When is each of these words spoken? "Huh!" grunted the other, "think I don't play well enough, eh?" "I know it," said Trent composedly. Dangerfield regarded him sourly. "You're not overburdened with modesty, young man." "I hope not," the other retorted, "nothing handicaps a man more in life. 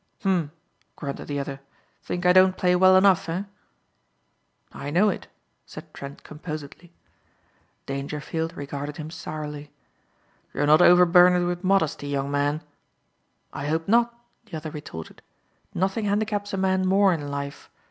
"Huh!" 0.23 0.47
grunted 0.95 1.27
the 1.27 1.37
other, 1.37 1.61
"think 2.01 2.25
I 2.25 2.33
don't 2.33 2.57
play 2.57 2.75
well 2.75 2.97
enough, 2.97 3.29
eh?" 3.29 3.43
"I 4.73 4.89
know 4.89 5.09
it," 5.09 5.27
said 5.67 5.93
Trent 5.93 6.23
composedly. 6.23 6.91
Dangerfield 7.85 8.57
regarded 8.57 8.97
him 8.97 9.11
sourly. 9.11 9.69
"You're 10.55 10.65
not 10.65 10.81
overburdened 10.81 11.45
with 11.45 11.63
modesty, 11.63 12.07
young 12.07 12.31
man." 12.31 12.63
"I 13.53 13.67
hope 13.67 13.87
not," 13.87 14.17
the 14.45 14.57
other 14.57 14.71
retorted, 14.71 15.21
"nothing 15.75 16.05
handicaps 16.05 16.51
a 16.51 16.57
man 16.57 16.87
more 16.87 17.13
in 17.13 17.29
life. 17.29 17.69